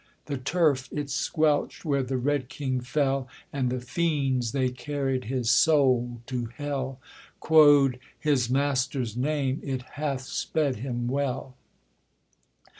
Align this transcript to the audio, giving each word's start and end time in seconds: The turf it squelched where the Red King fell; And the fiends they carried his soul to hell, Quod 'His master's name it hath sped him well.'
The 0.25 0.39
turf 0.39 0.89
it 0.91 1.11
squelched 1.11 1.85
where 1.85 2.01
the 2.01 2.17
Red 2.17 2.49
King 2.49 2.79
fell; 2.81 3.27
And 3.53 3.69
the 3.69 3.79
fiends 3.79 4.51
they 4.51 4.69
carried 4.71 5.25
his 5.25 5.51
soul 5.51 6.21
to 6.25 6.47
hell, 6.57 6.99
Quod 7.39 7.99
'His 8.17 8.49
master's 8.49 9.15
name 9.15 9.61
it 9.63 9.83
hath 9.91 10.21
sped 10.21 10.77
him 10.77 11.05
well.' 11.07 11.55